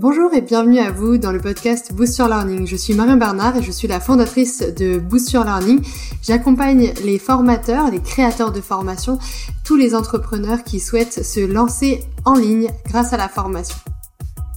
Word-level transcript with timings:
Bonjour 0.00 0.32
et 0.32 0.40
bienvenue 0.40 0.78
à 0.78 0.90
vous 0.90 1.18
dans 1.18 1.30
le 1.30 1.40
podcast 1.40 1.92
Boost 1.92 2.16
Your 2.16 2.28
Learning. 2.28 2.66
Je 2.66 2.74
suis 2.74 2.94
Marion 2.94 3.18
Bernard 3.18 3.58
et 3.58 3.62
je 3.62 3.70
suis 3.70 3.86
la 3.86 4.00
fondatrice 4.00 4.60
de 4.60 4.98
Boost 4.98 5.30
Your 5.32 5.44
Learning. 5.44 5.82
J'accompagne 6.22 6.94
les 7.04 7.18
formateurs, 7.18 7.90
les 7.90 8.00
créateurs 8.00 8.50
de 8.50 8.62
formation, 8.62 9.18
tous 9.62 9.76
les 9.76 9.94
entrepreneurs 9.94 10.64
qui 10.64 10.80
souhaitent 10.80 11.22
se 11.22 11.40
lancer 11.40 12.02
en 12.24 12.32
ligne 12.32 12.70
grâce 12.86 13.12
à 13.12 13.18
la 13.18 13.28
formation. 13.28 13.76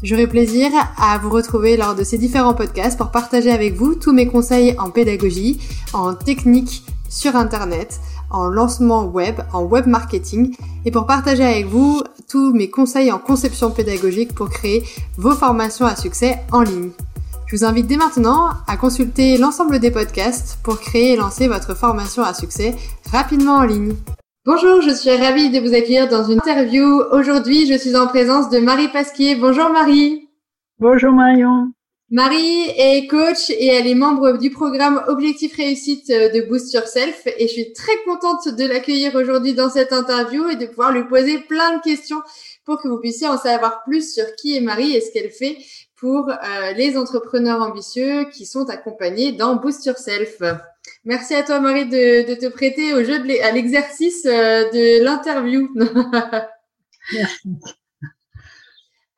J'aurai 0.02 0.28
plaisir 0.28 0.72
à 0.98 1.18
vous 1.18 1.30
retrouver 1.30 1.76
lors 1.76 1.94
de 1.94 2.06
ces 2.06 2.18
différents 2.18 2.54
podcasts 2.54 2.98
pour 2.98 3.12
partager 3.12 3.52
avec 3.52 3.74
vous 3.74 3.96
tous 3.96 4.14
mes 4.14 4.28
conseils 4.28 4.76
en 4.80 4.92
pédagogie, 4.92 5.60
en 5.92 6.14
technique 6.14 6.86
sur 7.10 7.36
Internet, 7.36 8.00
en 8.34 8.48
lancement 8.48 9.06
web, 9.06 9.40
en 9.54 9.64
web 9.64 9.88
marketing 9.88 10.56
et 10.86 10.92
pour 10.92 11.06
partager 11.06 11.44
avec 11.44 11.68
vous 11.68 12.02
tous 12.28 12.54
mes 12.54 12.70
conseils 12.70 13.12
en 13.12 13.20
conception 13.20 13.72
pédagogique 13.72 14.36
pour 14.36 14.50
créer 14.50 14.84
vos 15.18 15.32
formations 15.32 15.86
à 15.86 15.96
succès 15.96 16.40
en 16.52 16.62
ligne. 16.62 16.92
Je 17.46 17.56
vous 17.56 17.66
invite 17.66 17.88
dès 17.88 17.98
maintenant 17.98 18.50
à 18.68 18.78
consulter 18.78 19.38
l'ensemble 19.38 19.80
des 19.80 19.92
podcasts 19.92 20.58
pour 20.64 20.80
créer 20.80 21.14
et 21.14 21.16
lancer 21.16 21.48
votre 21.48 21.76
formation 21.76 22.24
à 22.24 22.34
succès 22.34 22.76
rapidement 23.12 23.58
en 23.58 23.64
ligne. 23.64 23.94
Bonjour, 24.46 24.82
je 24.82 24.90
suis 24.90 25.16
ravie 25.16 25.52
de 25.52 25.60
vous 25.60 25.74
accueillir 25.74 26.10
dans 26.10 26.24
une 26.24 26.40
interview. 26.40 27.02
Aujourd'hui, 27.12 27.68
je 27.68 27.78
suis 27.78 27.96
en 27.96 28.08
présence 28.08 28.50
de 28.50 28.58
Marie 28.58 28.90
Pasquier. 28.90 29.36
Bonjour 29.36 29.70
Marie. 29.70 30.28
Bonjour 30.80 31.14
Marion. 31.14 31.73
Marie 32.14 32.70
est 32.78 33.08
coach 33.08 33.50
et 33.50 33.66
elle 33.66 33.88
est 33.88 33.96
membre 33.96 34.38
du 34.38 34.52
programme 34.52 35.04
Objectif 35.08 35.56
Réussite 35.56 36.10
de 36.10 36.48
Boost 36.48 36.72
Yourself 36.72 37.24
et 37.26 37.48
je 37.48 37.54
suis 37.54 37.74
très 37.74 37.98
contente 38.06 38.50
de 38.50 38.68
l'accueillir 38.68 39.16
aujourd'hui 39.16 39.56
dans 39.56 39.72
cette 39.72 39.92
interview 39.92 40.48
et 40.48 40.56
de 40.56 40.68
pouvoir 40.68 40.92
lui 40.92 41.06
poser 41.06 41.40
plein 41.40 41.76
de 41.76 41.82
questions 41.82 42.22
pour 42.66 42.80
que 42.80 42.88
vous 42.88 43.00
puissiez 43.00 43.26
en 43.26 43.40
savoir 43.40 43.84
plus 43.84 44.14
sur 44.14 44.36
qui 44.36 44.56
est 44.56 44.62
Marie 44.62 44.96
et 44.96 45.02
ce 45.02 45.12
qu'elle 45.12 45.32
fait 45.32 45.58
pour 45.96 46.30
euh, 46.30 46.74
les 46.78 46.98
entrepreneurs 46.98 47.64
ambitieux 47.64 48.26
qui 48.26 48.46
sont 48.46 48.70
accompagnés 48.70 49.32
dans 49.32 49.56
Boost 49.56 49.84
Yourself. 49.88 50.40
Merci 51.06 51.34
à 51.34 51.42
toi 51.42 51.60
Marie 51.62 51.88
de, 51.88 52.36
te 52.36 52.48
prêter 52.50 52.94
au 52.94 53.04
jeu 53.04 53.18
de 53.18 53.42
à 53.42 53.52
l'exercice 53.52 54.28
euh, 54.28 54.70
de 54.70 55.04
l'interview. 55.04 55.68
Merci. 57.12 57.50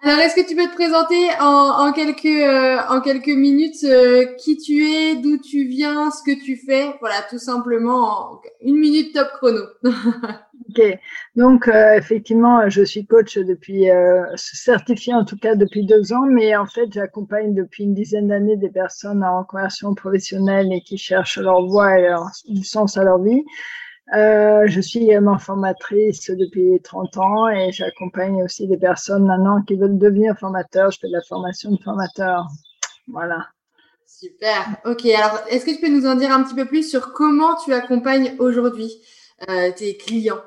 Alors, 0.07 0.19
est-ce 0.19 0.35
que 0.35 0.47
tu 0.47 0.55
peux 0.55 0.67
te 0.67 0.75
présenter 0.75 1.29
en, 1.41 1.91
quelques, 1.91 2.25
euh, 2.25 2.77
en 2.89 3.01
quelques 3.01 3.35
minutes 3.35 3.83
euh, 3.85 4.25
qui 4.37 4.55
tu 4.55 4.85
es, 4.85 5.15
d'où 5.15 5.39
tu 5.39 5.65
viens, 5.65 6.11
ce 6.11 6.21
que 6.21 6.39
tu 6.45 6.57
fais? 6.57 6.93
Voilà, 6.99 7.15
tout 7.27 7.39
simplement, 7.39 8.39
une 8.61 8.77
minute 8.77 9.15
top 9.15 9.29
chrono. 9.37 9.63
ok, 9.83 10.99
donc 11.35 11.67
euh, 11.67 11.95
effectivement, 11.95 12.69
je 12.69 12.83
suis 12.83 13.07
coach 13.07 13.39
depuis, 13.39 13.85
certifié 14.35 15.15
en 15.15 15.25
tout 15.25 15.37
cas 15.37 15.55
depuis 15.55 15.87
deux 15.87 16.13
ans, 16.13 16.27
mais 16.29 16.55
en 16.55 16.67
fait, 16.67 16.93
j'accompagne 16.93 17.55
depuis 17.55 17.85
une 17.85 17.95
dizaine 17.95 18.27
d'années 18.27 18.57
des 18.57 18.69
personnes 18.69 19.23
en 19.23 19.43
conversion 19.43 19.95
professionnelle 19.95 20.71
et 20.71 20.81
qui 20.81 20.99
cherchent 20.99 21.39
leur 21.39 21.65
voie 21.65 21.97
et 21.97 22.03
leur, 22.03 22.27
du 22.47 22.63
sens 22.63 22.95
à 22.97 23.03
leur 23.03 23.17
vie. 23.17 23.43
Euh, 24.13 24.63
je 24.67 24.81
suis 24.81 25.03
également 25.03 25.39
formatrice 25.39 26.29
depuis 26.29 26.79
30 26.83 27.17
ans 27.17 27.49
et 27.49 27.71
j'accompagne 27.71 28.43
aussi 28.43 28.67
des 28.67 28.77
personnes 28.77 29.25
maintenant 29.25 29.63
qui 29.63 29.75
veulent 29.75 29.97
devenir 29.97 30.37
formateurs. 30.37 30.91
Je 30.91 30.99
fais 30.99 31.07
de 31.07 31.13
la 31.13 31.23
formation 31.23 31.71
de 31.71 31.81
formateurs. 31.81 32.47
Voilà. 33.07 33.47
Super. 34.05 34.77
Ok. 34.85 35.05
Alors, 35.07 35.41
est-ce 35.49 35.65
que 35.65 35.71
tu 35.71 35.81
peux 35.81 35.89
nous 35.89 36.05
en 36.05 36.15
dire 36.15 36.31
un 36.31 36.43
petit 36.43 36.55
peu 36.55 36.65
plus 36.65 36.89
sur 36.89 37.13
comment 37.13 37.55
tu 37.63 37.73
accompagnes 37.73 38.35
aujourd'hui 38.37 38.91
euh, 39.49 39.71
tes 39.75 39.97
clients? 39.97 40.41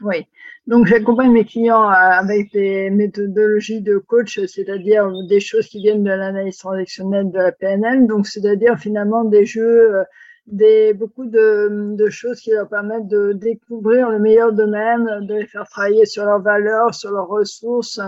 Oui. 0.00 0.26
Donc, 0.66 0.86
j'accompagne 0.86 1.30
mes 1.30 1.44
clients 1.44 1.90
euh, 1.90 1.94
avec 1.94 2.52
des 2.52 2.90
méthodologies 2.90 3.82
de 3.82 3.98
coach, 3.98 4.40
c'est-à-dire 4.46 5.10
des 5.28 5.40
choses 5.40 5.66
qui 5.66 5.82
viennent 5.82 6.02
de 6.02 6.10
l'analyse 6.10 6.56
transactionnelle 6.56 7.30
de 7.30 7.38
la 7.38 7.52
PNL. 7.52 8.06
Donc, 8.06 8.26
c'est-à-dire 8.26 8.78
finalement 8.78 9.24
des 9.24 9.44
jeux 9.44 9.96
euh, 9.96 10.04
des, 10.46 10.92
beaucoup 10.94 11.26
de, 11.26 11.94
de, 11.96 12.10
choses 12.10 12.40
qui 12.40 12.50
leur 12.50 12.68
permettent 12.68 13.08
de 13.08 13.32
découvrir 13.32 14.10
le 14.10 14.18
meilleur 14.18 14.52
d'eux-mêmes, 14.52 15.26
de 15.26 15.34
les 15.34 15.46
faire 15.46 15.66
travailler 15.68 16.04
sur 16.04 16.24
leurs 16.24 16.42
valeurs, 16.42 16.94
sur 16.94 17.10
leurs 17.10 17.28
ressources. 17.28 18.00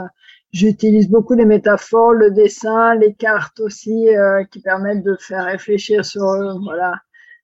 J'utilise 0.53 1.09
beaucoup 1.09 1.35
les 1.35 1.45
métaphores, 1.45 2.13
le 2.13 2.31
dessin, 2.31 2.95
les 2.95 3.15
cartes 3.15 3.61
aussi, 3.61 4.15
euh, 4.15 4.45
qui 4.45 4.61
permettent 4.61 5.03
de 5.03 5.17
faire 5.19 5.45
réfléchir 5.45 6.05
sur, 6.05 6.25
voilà, 6.63 6.95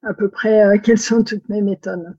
à 0.02 0.14
peu 0.14 0.28
près 0.28 0.64
euh, 0.64 0.78
quelles 0.82 0.98
sont 0.98 1.24
toutes 1.24 1.48
mes 1.48 1.62
méthodes. 1.62 2.14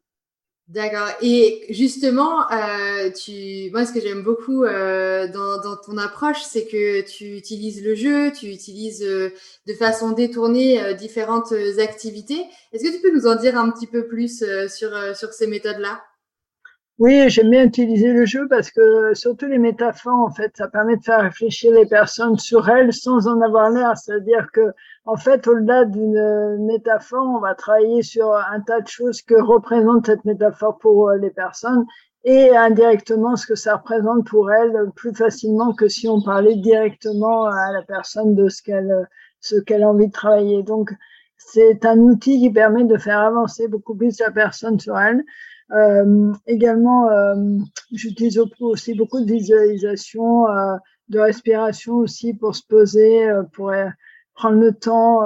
D'accord. 0.70 1.10
Et 1.22 1.66
justement, 1.70 2.50
euh, 2.52 3.12
tu, 3.12 3.70
moi, 3.72 3.86
ce 3.86 3.92
que 3.92 4.00
j'aime 4.00 4.24
beaucoup 4.24 4.64
euh, 4.64 5.28
dans, 5.28 5.76
ton 5.86 5.98
approche, 5.98 6.42
c'est 6.42 6.66
que 6.66 7.02
tu 7.02 7.36
utilises 7.36 7.84
le 7.84 7.96
jeu, 7.96 8.32
tu 8.32 8.48
utilises 8.48 9.04
euh, 9.04 9.30
de 9.68 9.74
façon 9.74 10.12
détournée 10.12 10.96
différentes 10.96 11.54
activités. 11.80 12.46
Est-ce 12.72 12.84
que 12.84 12.96
tu 12.96 13.02
peux 13.02 13.14
nous 13.14 13.28
en 13.28 13.36
dire 13.36 13.58
un 13.58 13.70
petit 13.72 13.88
peu 13.88 14.08
plus 14.08 14.44
sur, 14.70 14.92
sur 15.16 15.34
ces 15.34 15.48
méthodes-là? 15.48 16.02
Oui, 17.00 17.30
j'aime 17.30 17.50
bien 17.50 17.66
utiliser 17.66 18.14
le 18.14 18.26
jeu 18.26 18.48
parce 18.48 18.70
que 18.72 19.14
surtout 19.16 19.48
les 19.48 19.58
métaphores, 19.58 20.20
en 20.20 20.32
fait, 20.32 20.56
ça 20.56 20.68
permet 20.68 20.96
de 20.96 21.04
faire 21.04 21.22
réfléchir 21.22 21.74
les 21.74 21.88
personnes 21.88 22.38
sur 22.38 22.70
elles 22.70 22.94
sans 22.94 23.28
en 23.28 23.42
avoir 23.42 23.72
l'air. 23.72 23.98
C'est-à-dire 23.98 24.48
que, 24.54 24.74
en 25.06 25.18
fait, 25.18 25.48
au-delà 25.48 25.86
d'une 25.86 26.66
métaphore, 26.66 27.26
on 27.26 27.40
va 27.40 27.56
travailler 27.56 28.04
sur 28.04 28.34
un 28.34 28.62
tas 28.62 28.82
de 28.82 28.88
choses 28.88 29.22
que 29.24 29.34
représente 29.42 30.06
cette 30.06 30.24
métaphore 30.26 30.78
pour 30.78 31.10
euh, 31.10 31.18
les 31.18 31.32
personnes 31.32 31.86
et 32.26 32.56
indirectement 32.56 33.36
ce 33.36 33.48
que 33.48 33.56
ça 33.56 33.78
représente 33.78 34.28
pour 34.28 34.52
elles 34.52 34.92
plus 34.96 35.14
facilement 35.14 35.74
que 35.74 35.88
si 35.90 36.08
on 36.08 36.22
parlait 36.22 36.56
directement 36.56 37.46
à 37.46 37.72
la 37.74 37.82
personne 37.82 38.36
de 38.36 38.50
ce 38.50 38.62
qu'elle 38.62 39.08
ce 39.42 39.56
qu'elle 39.60 39.84
a 39.84 39.90
envie 39.90 40.08
de 40.08 40.14
travailler. 40.14 40.64
Donc, 40.64 40.92
c'est 41.38 41.86
un 41.86 41.98
outil 42.00 42.40
qui 42.40 42.50
permet 42.52 42.86
de 42.86 42.98
faire 42.98 43.20
avancer 43.20 43.68
beaucoup 43.68 43.96
plus 43.96 44.20
la 44.20 44.32
personne 44.32 44.80
sur 44.80 44.98
elle. 44.98 45.24
Euh, 45.72 46.34
également, 46.46 47.10
euh, 47.10 47.36
j'utilise 47.92 48.40
aussi 48.60 48.94
beaucoup 48.94 49.22
de 49.22 49.32
visualisation, 49.32 50.48
euh, 50.48 50.76
de 51.10 51.20
respiration 51.20 51.96
aussi 51.96 52.34
pour 52.34 52.56
se 52.56 52.64
poser, 52.68 53.28
pour 53.54 53.72
prendre 54.36 54.58
le 54.58 54.74
temps 54.74 55.20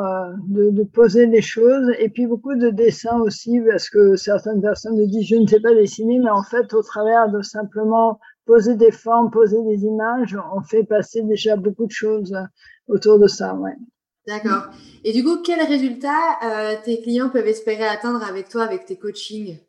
de, 0.49 0.83
poser 0.83 1.27
les 1.27 1.41
choses 1.41 1.91
et 1.99 2.09
puis 2.09 2.25
beaucoup 2.25 2.55
de 2.55 2.69
dessins 2.71 3.21
aussi 3.21 3.61
parce 3.61 3.89
que 3.89 4.15
certaines 4.15 4.59
personnes 4.59 4.97
me 4.97 5.05
disent 5.05 5.27
je 5.27 5.35
ne 5.35 5.47
sais 5.47 5.61
pas 5.61 5.73
dessiner 5.73 6.19
mais 6.19 6.31
en 6.31 6.43
fait 6.43 6.73
au 6.73 6.81
travers 6.81 7.29
de 7.29 7.41
simplement 7.41 8.19
poser 8.45 8.75
des 8.75 8.91
formes, 8.91 9.29
poser 9.29 9.61
des 9.63 9.85
images, 9.85 10.35
on 10.53 10.61
fait 10.61 10.83
passer 10.83 11.21
déjà 11.21 11.55
beaucoup 11.55 11.85
de 11.85 11.91
choses 11.91 12.35
autour 12.87 13.19
de 13.19 13.27
ça. 13.27 13.53
Ouais. 13.53 13.75
D'accord. 14.27 14.63
Et 15.05 15.13
du 15.13 15.23
coup, 15.23 15.41
quels 15.41 15.65
résultats 15.65 16.39
tes 16.83 17.01
clients 17.01 17.29
peuvent 17.29 17.47
espérer 17.47 17.85
atteindre 17.85 18.23
avec 18.27 18.49
toi, 18.49 18.63
avec 18.63 18.85
tes 18.85 18.97
coachings? 18.97 19.59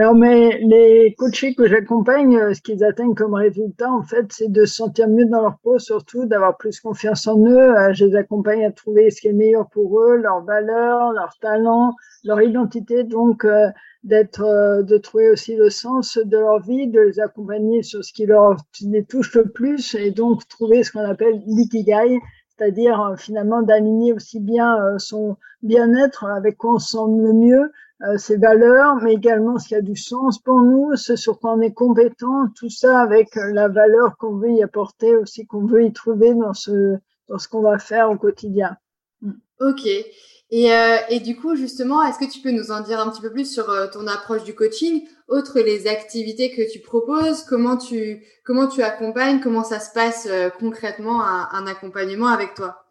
Alors, 0.00 0.14
mais 0.14 0.60
les 0.60 1.12
coachés 1.18 1.56
que 1.56 1.66
j'accompagne, 1.66 2.36
euh, 2.36 2.54
ce 2.54 2.62
qu'ils 2.62 2.84
atteignent 2.84 3.16
comme 3.16 3.34
résultat, 3.34 3.90
en 3.90 4.04
fait, 4.04 4.26
c'est 4.30 4.46
de 4.48 4.64
se 4.64 4.76
sentir 4.76 5.08
mieux 5.08 5.24
dans 5.24 5.42
leur 5.42 5.58
peau, 5.58 5.80
surtout 5.80 6.24
d'avoir 6.24 6.56
plus 6.56 6.78
confiance 6.78 7.26
en 7.26 7.36
eux. 7.44 7.76
Euh, 7.76 7.92
je 7.92 8.04
les 8.04 8.14
accompagne 8.14 8.64
à 8.64 8.70
trouver 8.70 9.10
ce 9.10 9.20
qui 9.20 9.26
est 9.26 9.32
meilleur 9.32 9.68
pour 9.70 10.00
eux, 10.00 10.16
leurs 10.16 10.44
valeurs, 10.44 11.10
leurs 11.14 11.36
talents, 11.40 11.94
leur 12.22 12.40
identité. 12.40 13.02
Donc, 13.02 13.44
euh, 13.44 13.66
d'être, 14.04 14.84
de 14.84 14.98
trouver 14.98 15.30
aussi 15.30 15.56
le 15.56 15.68
sens 15.68 16.16
de 16.16 16.38
leur 16.38 16.60
vie, 16.60 16.86
de 16.86 17.00
les 17.00 17.18
accompagner 17.18 17.82
sur 17.82 18.04
ce 18.04 18.12
qui 18.12 18.24
leur 18.24 18.54
les 18.80 19.04
touche 19.04 19.34
le 19.34 19.50
plus, 19.50 19.96
et 19.96 20.12
donc 20.12 20.46
trouver 20.46 20.84
ce 20.84 20.92
qu'on 20.92 21.00
appelle 21.00 21.42
l'ikigai, 21.44 22.20
c'est-à-dire 22.56 23.14
finalement 23.18 23.62
d'aligner 23.62 24.12
aussi 24.12 24.38
bien 24.38 24.76
son 24.98 25.36
bien-être 25.62 26.24
avec 26.24 26.56
quoi 26.56 26.74
on 26.74 26.78
se 26.78 26.90
sent 26.90 27.04
le 27.20 27.32
mieux 27.32 27.72
ses 28.16 28.36
valeurs, 28.36 28.96
mais 29.02 29.14
également 29.14 29.58
ce 29.58 29.68
qui 29.68 29.74
a 29.74 29.80
du 29.80 29.96
sens 29.96 30.38
pour 30.38 30.60
nous, 30.60 30.94
ce 30.94 31.16
sur 31.16 31.40
quoi 31.40 31.54
on 31.54 31.60
est 31.60 31.72
compétent, 31.72 32.46
tout 32.54 32.70
ça 32.70 33.00
avec 33.00 33.36
euh, 33.36 33.52
la 33.52 33.68
valeur 33.68 34.16
qu'on 34.18 34.36
veut 34.36 34.52
y 34.52 34.62
apporter 34.62 35.16
aussi, 35.16 35.46
qu'on 35.46 35.66
veut 35.66 35.84
y 35.84 35.92
trouver 35.92 36.32
dans 36.34 36.54
ce, 36.54 36.96
dans 37.28 37.38
ce 37.38 37.48
qu'on 37.48 37.62
va 37.62 37.78
faire 37.78 38.10
au 38.10 38.16
quotidien. 38.16 38.76
Mm. 39.20 39.32
Ok. 39.60 39.86
Et, 40.50 40.72
euh, 40.72 40.96
et 41.10 41.20
du 41.20 41.36
coup, 41.36 41.56
justement, 41.56 42.02
est-ce 42.04 42.18
que 42.18 42.30
tu 42.30 42.40
peux 42.40 42.52
nous 42.52 42.70
en 42.70 42.80
dire 42.80 43.00
un 43.00 43.10
petit 43.10 43.20
peu 43.20 43.32
plus 43.32 43.52
sur 43.52 43.68
euh, 43.68 43.88
ton 43.88 44.06
approche 44.06 44.44
du 44.44 44.54
coaching, 44.54 45.02
autre 45.26 45.58
les 45.58 45.88
activités 45.88 46.54
que 46.54 46.70
tu 46.72 46.78
proposes, 46.78 47.42
comment 47.42 47.76
tu, 47.76 48.24
comment 48.44 48.68
tu 48.68 48.82
accompagnes, 48.82 49.40
comment 49.40 49.64
ça 49.64 49.80
se 49.80 49.92
passe 49.92 50.28
concrètement 50.58 51.22
un, 51.22 51.48
un 51.52 51.66
accompagnement 51.66 52.28
avec 52.28 52.54
toi? 52.54 52.87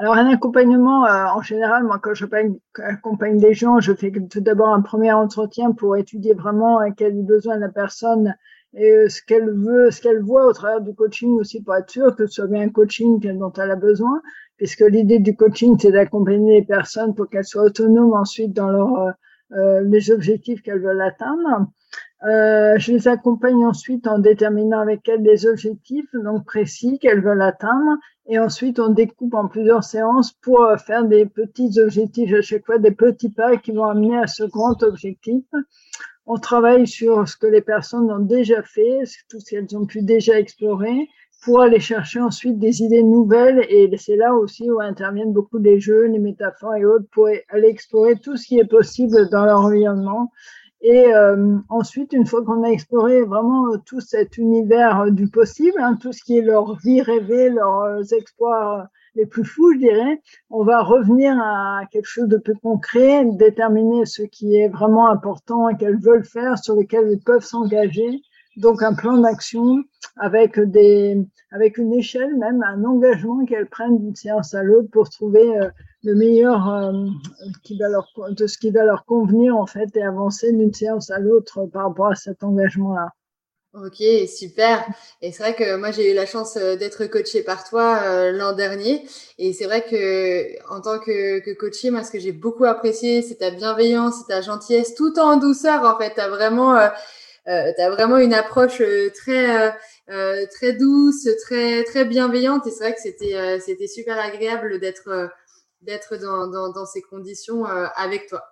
Alors 0.00 0.14
un 0.14 0.28
accompagnement, 0.28 1.04
euh, 1.04 1.26
en 1.26 1.42
général, 1.42 1.84
moi 1.84 1.98
quand 2.02 2.14
j'accompagne 2.14 3.38
des 3.38 3.52
gens, 3.52 3.80
je 3.80 3.92
fais 3.92 4.10
tout 4.10 4.40
d'abord 4.40 4.68
un 4.68 4.80
premier 4.80 5.12
entretien 5.12 5.72
pour 5.72 5.94
étudier 5.94 6.32
vraiment 6.32 6.80
euh, 6.80 6.88
quel 6.96 7.12
est 7.12 7.16
le 7.16 7.22
besoin 7.22 7.56
de 7.56 7.60
la 7.60 7.68
personne 7.68 8.34
et 8.72 8.90
euh, 8.90 9.08
ce 9.10 9.20
qu'elle 9.20 9.50
veut, 9.50 9.90
ce 9.90 10.00
qu'elle 10.00 10.22
voit 10.22 10.46
au 10.46 10.54
travers 10.54 10.80
du 10.80 10.94
coaching 10.94 11.32
aussi 11.32 11.62
pour 11.62 11.76
être 11.76 11.90
sûr 11.90 12.16
que 12.16 12.26
ce 12.26 12.32
soit 12.32 12.46
bien 12.46 12.62
un 12.62 12.70
coaching 12.70 13.20
dont 13.38 13.52
elle 13.52 13.70
a 13.70 13.76
besoin, 13.76 14.22
puisque 14.56 14.80
l'idée 14.80 15.18
du 15.18 15.36
coaching 15.36 15.76
c'est 15.78 15.92
d'accompagner 15.92 16.60
les 16.60 16.66
personnes 16.66 17.14
pour 17.14 17.28
qu'elles 17.28 17.44
soient 17.44 17.64
autonomes 17.64 18.14
ensuite 18.14 18.54
dans 18.54 18.70
leur, 18.70 19.12
les 19.84 20.10
objectifs 20.10 20.62
qu'elles 20.62 20.80
veulent 20.80 21.02
atteindre. 21.02 21.66
Euh, 22.22 22.74
je 22.76 22.92
les 22.92 23.08
accompagne 23.08 23.64
ensuite 23.64 24.06
en 24.06 24.18
déterminant 24.18 24.80
avec 24.80 25.08
elles 25.08 25.22
des 25.22 25.46
objectifs 25.46 26.10
donc 26.12 26.44
précis 26.44 26.98
qu'elles 26.98 27.22
veulent 27.22 27.40
atteindre. 27.40 27.96
Et 28.26 28.38
ensuite 28.38 28.78
on 28.78 28.90
découpe 28.90 29.34
en 29.34 29.48
plusieurs 29.48 29.84
séances 29.84 30.32
pour 30.32 30.62
euh, 30.62 30.76
faire 30.76 31.04
des 31.04 31.24
petits 31.24 31.80
objectifs 31.80 32.32
à 32.34 32.42
chaque 32.42 32.66
fois, 32.66 32.78
des 32.78 32.90
petits 32.90 33.30
pas 33.30 33.56
qui 33.56 33.72
vont 33.72 33.86
amener 33.86 34.18
à 34.18 34.26
ce 34.26 34.44
grand 34.44 34.82
objectif. 34.82 35.44
On 36.26 36.36
travaille 36.36 36.86
sur 36.86 37.26
ce 37.26 37.36
que 37.36 37.46
les 37.46 37.62
personnes 37.62 38.10
ont 38.12 38.20
déjà 38.20 38.62
fait, 38.62 39.00
tout 39.30 39.40
ce 39.40 39.50
qu'elles 39.50 39.76
ont 39.76 39.86
pu 39.86 40.02
déjà 40.02 40.38
explorer 40.38 41.08
pour 41.42 41.62
aller 41.62 41.80
chercher 41.80 42.20
ensuite 42.20 42.58
des 42.58 42.82
idées 42.82 43.02
nouvelles. 43.02 43.64
Et 43.70 43.90
c'est 43.96 44.16
là 44.16 44.34
aussi 44.34 44.70
où 44.70 44.78
interviennent 44.80 45.32
beaucoup 45.32 45.58
les 45.58 45.80
jeux, 45.80 46.04
les 46.06 46.18
métaphores 46.18 46.76
et 46.76 46.84
autres 46.84 47.06
pour 47.12 47.28
aller 47.48 47.68
explorer 47.68 48.16
tout 48.16 48.36
ce 48.36 48.46
qui 48.46 48.58
est 48.58 48.68
possible 48.68 49.30
dans 49.30 49.46
leur 49.46 49.60
environnement 49.60 50.30
et 50.82 51.12
euh, 51.12 51.58
ensuite, 51.68 52.14
une 52.14 52.26
fois 52.26 52.42
qu'on 52.42 52.62
a 52.62 52.68
exploré 52.68 53.22
vraiment 53.22 53.66
euh, 53.66 53.76
tout 53.84 54.00
cet 54.00 54.38
univers 54.38 55.00
euh, 55.00 55.10
du 55.10 55.28
possible, 55.28 55.78
hein, 55.78 55.98
tout 56.00 56.12
ce 56.12 56.24
qui 56.24 56.38
est 56.38 56.42
leur 56.42 56.74
vie 56.78 57.02
rêvée, 57.02 57.50
leurs 57.50 58.14
exploits 58.14 58.88
les 59.14 59.26
plus 59.26 59.44
fous, 59.44 59.74
je 59.74 59.78
dirais, 59.78 60.22
on 60.48 60.64
va 60.64 60.82
revenir 60.82 61.36
à 61.38 61.82
quelque 61.90 62.06
chose 62.06 62.28
de 62.28 62.38
plus 62.38 62.56
concret, 62.56 63.26
déterminer 63.26 64.06
ce 64.06 64.22
qui 64.22 64.56
est 64.56 64.68
vraiment 64.68 65.10
important 65.10 65.68
et 65.68 65.76
qu'elles 65.76 66.00
veulent 66.00 66.24
faire, 66.24 66.56
sur 66.56 66.76
lequel 66.76 67.08
elles 67.10 67.20
peuvent 67.26 67.44
s'engager. 67.44 68.22
Donc 68.56 68.82
un 68.82 68.94
plan 68.94 69.18
d'action 69.18 69.82
avec 70.16 70.58
des, 70.58 71.18
avec 71.50 71.76
une 71.76 71.92
échelle 71.92 72.36
même, 72.36 72.62
un 72.62 72.84
engagement 72.84 73.44
qu'elles 73.44 73.68
prennent 73.68 73.98
d'une 73.98 74.14
séance 74.14 74.54
à 74.54 74.62
l'autre 74.62 74.88
pour 74.90 75.10
trouver 75.10 75.52
le 76.02 76.14
meilleur 76.14 76.68
euh, 76.68 76.92
qui 77.62 77.78
va 77.78 77.88
leur, 77.88 78.08
de 78.30 78.46
ce 78.46 78.58
qui 78.58 78.70
va 78.70 78.84
leur 78.84 79.04
convenir 79.04 79.56
en 79.56 79.66
fait 79.66 79.94
et 79.96 80.02
avancer 80.02 80.52
d'une 80.52 80.72
séance 80.72 81.10
à 81.10 81.18
l'autre 81.18 81.66
par 81.66 81.88
rapport 81.88 82.08
à 82.08 82.14
cet 82.14 82.42
engagement-là. 82.42 83.10
Ok, 83.72 84.02
super. 84.26 84.84
Et 85.22 85.30
c'est 85.30 85.44
vrai 85.44 85.54
que 85.54 85.76
moi 85.76 85.92
j'ai 85.92 86.10
eu 86.10 86.14
la 86.14 86.26
chance 86.26 86.56
euh, 86.56 86.74
d'être 86.74 87.06
coachée 87.06 87.44
par 87.44 87.62
toi 87.62 88.00
euh, 88.02 88.32
l'an 88.32 88.52
dernier. 88.52 89.06
Et 89.38 89.52
c'est 89.52 89.64
vrai 89.64 89.84
que 89.84 90.60
en 90.74 90.80
tant 90.80 90.98
que, 90.98 91.38
que 91.38 91.52
coachée, 91.52 91.90
moi 91.90 92.02
ce 92.02 92.10
que 92.10 92.18
j'ai 92.18 92.32
beaucoup 92.32 92.64
apprécié, 92.64 93.22
c'est 93.22 93.36
ta 93.36 93.52
bienveillance, 93.52 94.16
c'est 94.18 94.34
ta 94.34 94.40
gentillesse, 94.40 94.96
tout 94.96 95.16
en 95.20 95.36
douceur 95.36 95.84
en 95.84 95.96
fait. 95.96 96.14
T'as 96.16 96.28
vraiment, 96.28 96.74
euh, 96.76 96.88
as 97.46 97.90
vraiment 97.90 98.16
une 98.18 98.34
approche 98.34 98.82
très 99.14 99.72
très 100.08 100.72
douce, 100.72 101.28
très 101.44 101.84
très 101.84 102.04
bienveillante. 102.04 102.66
Et 102.66 102.70
c'est 102.72 102.82
vrai 102.82 102.94
que 102.94 103.00
c'était 103.00 103.60
c'était 103.60 103.86
super 103.86 104.18
agréable 104.18 104.80
d'être 104.80 105.30
d'être 105.82 106.16
dans, 106.16 106.86
ces 106.86 107.02
conditions 107.02 107.66
euh, 107.66 107.86
avec 107.96 108.28
toi. 108.28 108.42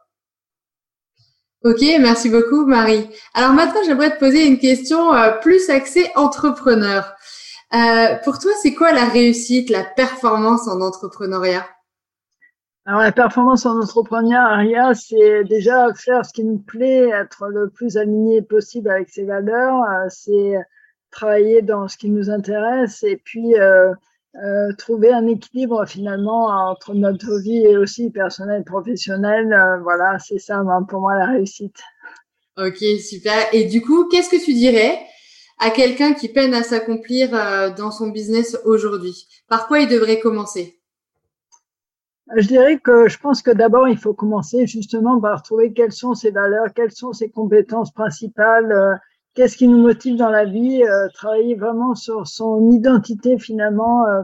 Ok, 1.64 1.80
merci 2.00 2.30
beaucoup 2.30 2.66
Marie. 2.66 3.08
Alors 3.34 3.52
maintenant, 3.52 3.80
j'aimerais 3.84 4.14
te 4.14 4.18
poser 4.18 4.46
une 4.46 4.58
question 4.58 5.12
euh, 5.12 5.32
plus 5.38 5.68
axée 5.70 6.10
entrepreneur. 6.14 7.14
Euh, 7.74 8.14
pour 8.24 8.38
toi, 8.38 8.52
c'est 8.62 8.74
quoi 8.74 8.92
la 8.92 9.04
réussite, 9.04 9.68
la 9.68 9.84
performance 9.84 10.68
en 10.68 10.80
entrepreneuriat? 10.80 11.66
Alors 12.86 13.02
la 13.02 13.12
performance 13.12 13.66
en 13.66 13.78
entrepreneuriat, 13.78 14.94
c'est 14.94 15.44
déjà 15.44 15.92
faire 15.94 16.24
ce 16.24 16.32
qui 16.32 16.44
nous 16.44 16.58
plaît, 16.58 17.10
être 17.10 17.48
le 17.48 17.68
plus 17.68 17.98
aligné 17.98 18.40
possible 18.40 18.88
avec 18.88 19.10
ses 19.10 19.24
valeurs, 19.24 19.84
c'est 20.08 20.54
travailler 21.10 21.60
dans 21.60 21.88
ce 21.88 21.98
qui 21.98 22.08
nous 22.08 22.30
intéresse 22.30 23.02
et 23.02 23.16
puis 23.16 23.54
euh, 24.44 24.72
trouver 24.76 25.12
un 25.12 25.26
équilibre 25.26 25.84
finalement 25.86 26.46
entre 26.46 26.94
notre 26.94 27.40
vie 27.40 27.58
et 27.58 27.76
aussi 27.76 28.10
personnelle, 28.10 28.62
professionnelle. 28.62 29.52
Euh, 29.52 29.80
voilà, 29.82 30.18
c'est 30.20 30.38
ça 30.38 30.62
pour 30.88 31.00
moi 31.00 31.16
la 31.16 31.26
réussite. 31.26 31.76
Ok, 32.56 32.78
super. 33.00 33.52
Et 33.52 33.64
du 33.64 33.82
coup, 33.82 34.08
qu'est-ce 34.08 34.30
que 34.30 34.44
tu 34.44 34.54
dirais 34.54 35.00
à 35.58 35.70
quelqu'un 35.70 36.14
qui 36.14 36.28
peine 36.28 36.54
à 36.54 36.62
s'accomplir 36.62 37.34
euh, 37.34 37.70
dans 37.70 37.90
son 37.90 38.08
business 38.08 38.56
aujourd'hui? 38.64 39.26
Par 39.48 39.66
quoi 39.66 39.80
il 39.80 39.88
devrait 39.88 40.20
commencer? 40.20 40.78
Je 42.36 42.46
dirais 42.46 42.78
que 42.78 43.08
je 43.08 43.18
pense 43.18 43.42
que 43.42 43.50
d'abord, 43.50 43.88
il 43.88 43.98
faut 43.98 44.14
commencer 44.14 44.66
justement 44.66 45.20
par 45.20 45.42
trouver 45.42 45.72
quelles 45.72 45.92
sont 45.92 46.14
ses 46.14 46.30
valeurs, 46.30 46.66
quelles 46.76 46.92
sont 46.92 47.12
ses 47.12 47.30
compétences 47.30 47.90
principales, 47.90 49.00
qu'est-ce 49.38 49.56
qui 49.56 49.68
nous 49.68 49.78
motive 49.78 50.16
dans 50.16 50.30
la 50.30 50.44
vie, 50.44 50.82
euh, 50.82 51.06
travailler 51.14 51.54
vraiment 51.54 51.94
sur 51.94 52.26
son 52.26 52.72
identité 52.72 53.38
finalement, 53.38 54.04
euh, 54.04 54.22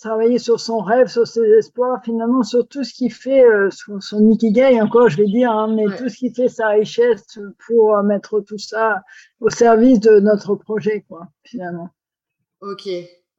travailler 0.00 0.38
sur 0.38 0.58
son 0.58 0.78
rêve, 0.78 1.06
sur 1.06 1.26
ses 1.26 1.42
espoirs, 1.42 2.00
finalement 2.02 2.42
sur 2.42 2.66
tout 2.66 2.82
ce 2.82 2.94
qui 2.94 3.10
fait 3.10 3.44
euh, 3.44 3.68
son, 3.70 4.00
son, 4.00 4.30
ikigai, 4.30 4.80
encore 4.80 5.10
je 5.10 5.18
vais 5.18 5.26
dire, 5.26 5.50
hein, 5.50 5.74
mais 5.76 5.84
tout 5.98 6.08
ce 6.08 6.16
qui 6.16 6.32
fait 6.32 6.48
sa 6.48 6.68
richesse 6.68 7.38
pour 7.66 8.02
mettre 8.04 8.40
tout 8.40 8.56
ça 8.56 9.02
au 9.38 9.50
service 9.50 10.00
de 10.00 10.18
notre 10.18 10.54
projet, 10.54 11.04
quoi, 11.06 11.28
finalement. 11.42 11.90
Ok, 12.62 12.88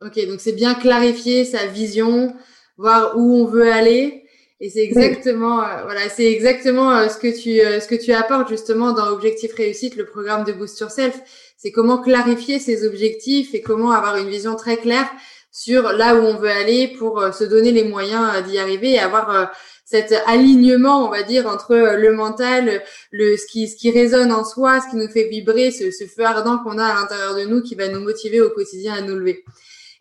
ok, 0.04 0.27
donc 0.27 0.39
c'est 0.39 0.56
bien 0.56 0.75
clarifier 0.75 1.44
sa 1.44 1.66
vision, 1.66 2.36
voir 2.77 3.18
où 3.18 3.33
on 3.33 3.45
veut 3.45 3.72
aller 3.72 4.25
et 4.62 4.69
c'est 4.69 4.84
exactement, 4.84 5.62
euh, 5.62 5.84
voilà, 5.84 6.07
c'est 6.07 6.31
exactement 6.31 6.92
euh, 6.92 7.10
ce 7.10 7.18
que 7.18 7.28
tu, 7.38 7.60
euh, 7.60 7.81
ce 7.81 7.88
que 7.88 7.96
tu 7.96 8.13
apportes 8.13 8.48
justement 8.48 8.94
dans 8.94 9.07
Objectif 9.07 9.54
Réussite, 9.54 9.98
le 9.98 10.06
programme 10.06 10.46
de 10.46 10.54
Boost 10.54 10.80
Yourself. 10.80 11.19
C'est 11.57 11.72
comment 11.72 11.98
clarifier 11.98 12.60
ses 12.60 12.86
objectifs 12.88 13.54
et 13.54 13.62
comment 13.62 13.92
avoir 13.92 14.16
une 14.16 14.30
vision 14.30 14.56
très 14.56 14.78
claire 14.78 15.10
sur 15.52 15.92
là 15.92 16.16
où 16.16 16.19
on 16.19 16.38
veut 16.38 16.50
aller 16.50 16.88
pour 16.98 17.34
se 17.34 17.44
donner 17.44 17.72
les 17.72 17.84
moyens 17.84 18.44
d'y 18.46 18.57
arriver 18.60 18.92
et 18.92 19.00
avoir 19.00 19.52
cet 19.86 20.13
alignement, 20.28 21.06
on 21.08 21.10
va 21.10 21.24
dire, 21.24 21.48
entre 21.48 21.75
le 21.98 22.13
mental, 22.13 22.84
le 23.12 23.38
ce 23.38 23.46
qui, 23.48 23.68
ce 23.68 23.75
qui 23.78 23.90
résonne 23.90 24.34
en 24.34 24.44
soi, 24.44 24.81
ce 24.81 24.90
qui 24.90 24.98
nous 24.98 25.08
fait 25.10 25.30
vibrer, 25.30 25.72
ce, 25.72 25.92
ce 25.92 26.06
feu 26.06 26.25
ardent 26.25 26.60
qu'on 26.60 26.78
a 26.78 26.86
à 26.86 26.96
l'intérieur 26.96 27.36
de 27.36 27.46
nous 27.46 27.62
qui 27.62 27.75
va 27.75 27.88
nous 27.88 28.01
motiver 28.01 28.42
au 28.42 28.50
quotidien 28.50 28.94
à 28.94 29.01
nous 29.01 29.16
lever. 29.16 29.46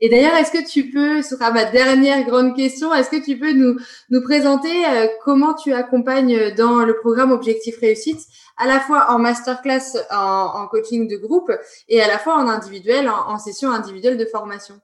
Et 0.00 0.08
d'ailleurs, 0.08 0.34
est-ce 0.34 0.50
que 0.50 0.66
tu 0.66 0.90
peux, 0.90 1.22
ce 1.22 1.36
sera 1.36 1.50
ma 1.50 1.64
dernière 1.64 2.24
grande 2.24 2.56
question, 2.56 2.92
est-ce 2.92 3.10
que 3.10 3.24
tu 3.24 3.38
peux 3.38 3.52
nous, 3.52 3.76
nous 4.10 4.22
présenter 4.22 4.86
euh, 4.86 5.06
comment 5.24 5.54
tu 5.54 5.72
accompagnes 5.72 6.54
dans 6.54 6.84
le 6.84 6.96
programme 6.96 7.32
Objectif 7.32 7.78
Réussite, 7.78 8.20
à 8.56 8.66
la 8.66 8.80
fois 8.80 9.10
en 9.10 9.18
masterclass, 9.18 9.96
en, 10.10 10.50
en 10.54 10.66
coaching 10.68 11.08
de 11.08 11.16
groupe 11.16 11.50
et 11.88 12.00
à 12.00 12.08
la 12.08 12.18
fois 12.18 12.36
en 12.36 12.48
individuel, 12.48 13.08
en 13.08 13.38
session 13.38 13.70
individuelle 13.70 14.16
de 14.16 14.24
formation? 14.24 14.80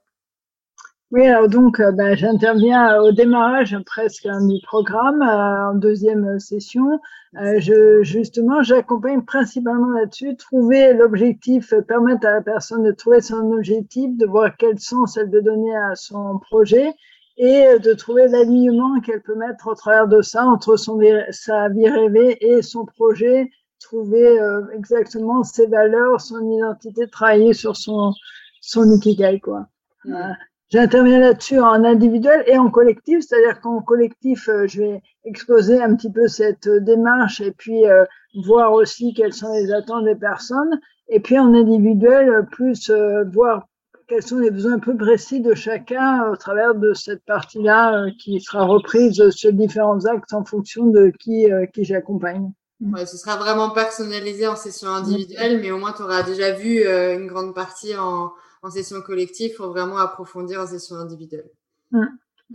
Oui, 1.12 1.26
alors 1.26 1.48
donc 1.48 1.80
euh, 1.80 1.90
ben, 1.90 2.16
j'interviens 2.16 3.00
au 3.00 3.10
démarrage 3.10 3.76
presque 3.84 4.28
du 4.46 4.60
programme, 4.62 5.22
euh, 5.22 5.70
en 5.70 5.74
deuxième 5.74 6.38
session. 6.38 7.00
Euh, 7.34 7.58
je, 7.58 8.04
justement, 8.04 8.62
j'accompagne 8.62 9.22
principalement 9.22 9.90
là-dessus, 9.90 10.36
trouver 10.36 10.94
l'objectif, 10.94 11.74
permettre 11.88 12.28
à 12.28 12.34
la 12.34 12.42
personne 12.42 12.84
de 12.84 12.92
trouver 12.92 13.20
son 13.22 13.50
objectif, 13.50 14.16
de 14.16 14.26
voir 14.26 14.56
quel 14.56 14.78
sens 14.78 15.16
elle 15.16 15.30
veut 15.30 15.42
donner 15.42 15.74
à 15.76 15.96
son 15.96 16.38
projet 16.38 16.94
et 17.36 17.78
de 17.80 17.92
trouver 17.94 18.28
l'alignement 18.28 19.00
qu'elle 19.00 19.22
peut 19.22 19.34
mettre 19.34 19.66
au 19.66 19.74
travers 19.74 20.06
de 20.06 20.22
ça 20.22 20.44
entre 20.46 20.76
son, 20.76 21.00
sa 21.30 21.68
vie 21.70 21.88
rêvée 21.88 22.36
et 22.40 22.62
son 22.62 22.84
projet, 22.84 23.50
trouver 23.80 24.38
exactement 24.76 25.42
ses 25.42 25.66
valeurs, 25.66 26.20
son 26.20 26.48
identité, 26.48 27.08
travailler 27.08 27.52
sur 27.52 27.76
son, 27.76 28.12
son 28.60 28.92
ikigai, 28.92 29.40
quoi. 29.40 29.66
Mmh. 30.04 30.34
J'interviens 30.70 31.18
là-dessus 31.18 31.58
en 31.58 31.82
individuel 31.82 32.44
et 32.46 32.56
en 32.56 32.70
collectif, 32.70 33.24
c'est-à-dire 33.26 33.60
qu'en 33.60 33.82
collectif, 33.82 34.48
euh, 34.48 34.68
je 34.68 34.82
vais 34.82 35.02
exposer 35.24 35.82
un 35.82 35.96
petit 35.96 36.12
peu 36.12 36.28
cette 36.28 36.68
euh, 36.68 36.78
démarche 36.78 37.40
et 37.40 37.50
puis 37.50 37.88
euh, 37.88 38.04
voir 38.44 38.72
aussi 38.72 39.12
quelles 39.12 39.32
sont 39.32 39.52
les 39.52 39.72
attentes 39.72 40.04
des 40.04 40.14
personnes. 40.14 40.80
Et 41.08 41.18
puis 41.18 41.36
en 41.40 41.52
individuel, 41.54 42.46
plus 42.52 42.88
voir 43.32 43.66
quels 44.06 44.22
sont 44.22 44.38
les 44.38 44.52
besoins 44.52 44.74
un 44.74 44.78
peu 44.78 44.96
précis 44.96 45.40
de 45.40 45.54
chacun 45.54 46.30
au 46.30 46.36
travers 46.36 46.76
de 46.76 46.94
cette 46.94 47.24
partie-là 47.24 48.06
qui 48.20 48.40
sera 48.40 48.62
reprise 48.64 49.30
sur 49.30 49.52
différents 49.52 50.04
axes 50.04 50.32
en 50.32 50.44
fonction 50.44 50.86
de 50.86 51.12
qui, 51.18 51.48
qui 51.74 51.84
j'accompagne. 51.84 52.52
Ouais, 52.80 53.06
ce 53.06 53.16
sera 53.16 53.36
vraiment 53.36 53.70
personnalisé 53.70 54.46
en 54.46 54.54
session 54.54 54.90
individuelle, 54.90 55.58
mais 55.60 55.72
au 55.72 55.78
moins 55.78 55.92
tu 55.92 56.02
auras 56.02 56.22
déjà 56.22 56.52
vu 56.52 56.84
une 56.86 57.26
grande 57.26 57.56
partie 57.56 57.96
en, 57.96 58.30
en 58.62 58.70
session 58.70 59.00
collective, 59.00 59.54
faut 59.54 59.68
vraiment 59.68 59.98
approfondir 59.98 60.60
en 60.60 60.66
session 60.66 60.96
individuelle. 60.96 61.50
Mmh, 61.92 62.06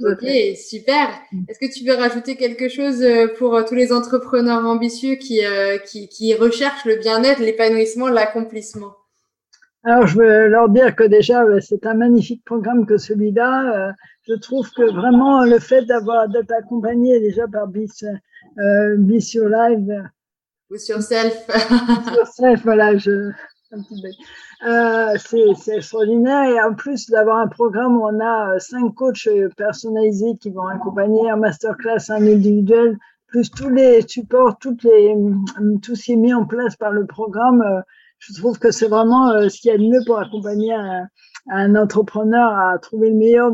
ok, 0.02 0.58
super. 0.58 1.10
Mmh. 1.32 1.44
Est-ce 1.48 1.60
que 1.60 1.74
tu 1.74 1.86
veux 1.86 1.96
rajouter 1.96 2.36
quelque 2.36 2.70
chose 2.70 3.02
euh, 3.02 3.28
pour 3.38 3.56
euh, 3.56 3.64
tous 3.64 3.76
les 3.76 3.92
entrepreneurs 3.92 4.66
ambitieux 4.66 5.16
qui, 5.16 5.46
euh, 5.46 5.78
qui, 5.78 6.08
qui 6.10 6.36
recherchent 6.36 6.86
le 6.86 6.96
bien-être, 6.98 7.40
l'épanouissement, 7.40 8.08
l'accomplissement? 8.08 8.96
Alors, 9.84 10.08
je 10.08 10.18
veux 10.18 10.48
leur 10.48 10.70
dire 10.70 10.96
que 10.96 11.04
déjà, 11.04 11.44
c'est 11.62 11.86
un 11.86 11.94
magnifique 11.94 12.44
programme 12.44 12.88
que 12.88 12.98
celui-là. 12.98 13.94
Je 14.28 14.34
trouve 14.34 14.68
que 14.72 14.82
vraiment 14.82 15.46
le 15.46 15.60
fait 15.60 15.84
d'avoir 15.84 16.28
d'être 16.28 16.52
accompagné 16.52 17.20
déjà 17.20 17.48
par 17.48 17.68
Bis, 17.68 18.04
euh, 18.58 18.96
Bis 18.98 19.34
Your 19.36 19.48
Live. 19.48 20.10
Ou 20.72 20.78
sur 20.78 21.04
Self. 21.04 21.46
sur 22.14 22.28
Self, 22.28 22.64
voilà, 22.64 22.98
je, 22.98 23.30
euh, 23.74 25.18
c'est 25.18 25.76
extraordinaire 25.76 26.44
et 26.50 26.62
en 26.62 26.74
plus 26.74 27.10
d'avoir 27.10 27.38
un 27.40 27.48
programme 27.48 27.98
où 27.98 28.06
on 28.06 28.20
a 28.20 28.54
euh, 28.54 28.60
cinq 28.60 28.94
coachs 28.94 29.28
euh, 29.28 29.50
personnalisés 29.58 30.38
qui 30.40 30.50
vont 30.52 30.68
accompagner 30.68 31.30
un 31.30 31.38
masterclass, 31.38 32.10
un 32.10 32.28
individuel, 32.28 32.98
plus 33.28 33.50
tous 33.50 33.70
les 33.70 34.08
supports, 34.08 34.58
tout 34.60 34.78
ce 34.80 36.04
qui 36.04 36.12
est 36.12 36.16
mis 36.16 36.34
en 36.34 36.46
place 36.46 36.76
par 36.76 36.92
le 36.92 37.06
programme, 37.06 37.84
je 38.20 38.34
trouve 38.34 38.60
que 38.60 38.72
c'est 38.72 38.88
vraiment 38.88 39.32
ce 39.50 39.60
qu'il 39.60 39.72
y 39.72 39.74
a 39.74 39.78
de 39.78 39.84
mieux 39.84 40.00
pour 40.06 40.20
accompagner 40.20 40.74
un, 41.50 41.76
entrepreneur 41.76 42.58
à 42.58 42.78
trouver 42.80 43.10
le 43.10 43.18
meilleur 43.18 43.54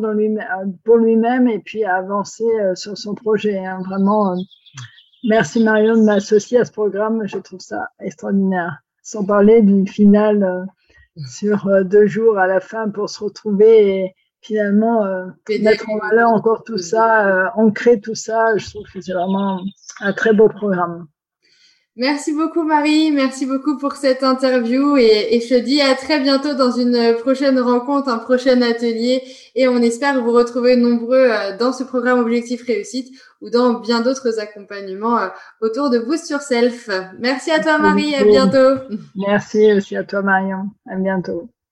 pour 0.83 0.97
lui-même 0.97 1.47
et 1.47 1.59
puis 1.59 1.83
à 1.83 1.95
avancer 1.95 2.45
sur 2.75 2.95
son 2.95 3.15
projet. 3.15 3.65
Hein. 3.65 3.81
Vraiment, 3.83 4.35
merci 5.23 5.63
Marion 5.63 5.95
de 5.95 6.03
m'associer 6.03 6.59
à 6.59 6.65
ce 6.65 6.71
programme. 6.71 7.25
Je 7.25 7.39
trouve 7.39 7.61
ça 7.61 7.89
extraordinaire. 7.99 8.83
Sans 9.01 9.25
parler 9.25 9.61
du 9.61 9.85
final 9.89 10.67
sur 11.27 11.85
deux 11.85 12.07
jours 12.07 12.37
à 12.37 12.47
la 12.47 12.59
fin 12.59 12.89
pour 12.89 13.09
se 13.09 13.23
retrouver 13.23 13.95
et 13.95 14.15
finalement 14.41 15.05
euh, 15.05 15.25
mettre 15.61 15.89
en 15.89 15.97
valeur 15.97 16.31
encore 16.31 16.63
tout 16.63 16.77
ça, 16.77 17.27
euh, 17.27 17.49
ancrer 17.55 18.01
tout 18.01 18.15
ça. 18.15 18.57
Je 18.57 18.69
trouve 18.69 18.83
que 18.91 19.01
c'est 19.01 19.13
vraiment 19.13 19.61
un 19.99 20.13
très 20.13 20.33
beau 20.33 20.49
programme. 20.49 21.07
Merci 21.97 22.31
beaucoup 22.33 22.63
Marie, 22.63 23.11
merci 23.11 23.45
beaucoup 23.45 23.77
pour 23.77 23.93
cette 23.97 24.23
interview 24.23 24.95
et, 24.95 25.35
et, 25.35 25.41
je 25.41 25.55
te 25.55 25.59
dis 25.59 25.81
à 25.81 25.93
très 25.93 26.21
bientôt 26.21 26.53
dans 26.53 26.71
une 26.71 27.15
prochaine 27.19 27.59
rencontre, 27.59 28.07
un 28.07 28.17
prochain 28.17 28.61
atelier 28.61 29.21
et 29.55 29.67
on 29.67 29.77
espère 29.77 30.23
vous 30.23 30.31
retrouver 30.31 30.77
nombreux 30.77 31.27
euh, 31.29 31.57
dans 31.57 31.73
ce 31.73 31.83
programme 31.83 32.19
Objectif 32.19 32.65
Réussite 32.65 33.13
ou 33.41 33.49
dans 33.49 33.81
bien 33.81 33.99
d'autres 33.99 34.39
accompagnements 34.39 35.19
euh, 35.19 35.27
autour 35.59 35.89
de 35.89 35.99
Boost 35.99 36.29
Yourself. 36.29 36.89
Merci 37.19 37.51
à 37.51 37.59
toi 37.59 37.77
Marie, 37.77 38.15
à 38.15 38.23
bientôt. 38.23 38.81
Merci 39.15 39.73
aussi 39.73 39.97
à 39.97 40.05
toi 40.05 40.21
Marion, 40.21 40.69
à 40.89 40.95
bientôt. 40.95 41.49